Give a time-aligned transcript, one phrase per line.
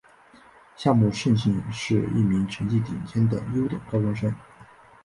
[0.75, 4.33] 夏木胜幸是一名成绩顶尖的优等高中生。